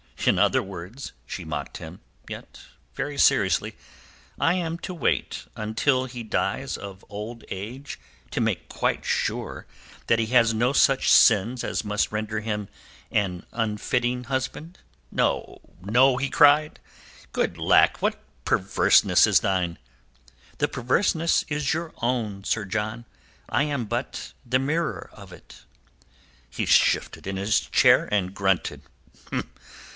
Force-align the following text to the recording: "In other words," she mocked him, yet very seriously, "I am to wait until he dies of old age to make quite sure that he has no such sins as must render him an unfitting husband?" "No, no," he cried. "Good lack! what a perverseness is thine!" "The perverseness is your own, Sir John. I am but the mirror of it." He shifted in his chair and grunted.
"In 0.25 0.37
other 0.39 0.61
words," 0.61 1.13
she 1.25 1.45
mocked 1.45 1.77
him, 1.77 1.99
yet 2.27 2.61
very 2.95 3.17
seriously, 3.19 3.75
"I 4.39 4.53
am 4.53 4.77
to 4.79 4.93
wait 4.93 5.45
until 5.55 6.05
he 6.05 6.21
dies 6.21 6.75
of 6.77 7.05
old 7.09 7.43
age 7.49 7.99
to 8.31 8.41
make 8.41 8.69
quite 8.69 9.03
sure 9.05 9.65
that 10.07 10.19
he 10.19 10.27
has 10.27 10.53
no 10.55 10.73
such 10.73 11.11
sins 11.11 11.63
as 11.63 11.83
must 11.83 12.11
render 12.11 12.39
him 12.39 12.67
an 13.11 13.45
unfitting 13.51 14.25
husband?" 14.25 14.79
"No, 15.11 15.59
no," 15.83 16.17
he 16.17 16.29
cried. 16.29 16.79
"Good 17.31 17.57
lack! 17.57 17.99
what 18.01 18.15
a 18.15 18.17
perverseness 18.45 19.25
is 19.27 19.39
thine!" 19.39 19.77
"The 20.57 20.67
perverseness 20.67 21.45
is 21.47 21.73
your 21.73 21.93
own, 21.99 22.43
Sir 22.43 22.65
John. 22.65 23.05
I 23.49 23.63
am 23.63 23.85
but 23.85 24.33
the 24.45 24.59
mirror 24.59 25.09
of 25.13 25.31
it." 25.31 25.63
He 26.49 26.65
shifted 26.65 27.25
in 27.27 27.37
his 27.37 27.59
chair 27.59 28.09
and 28.11 28.33
grunted. 28.35 28.81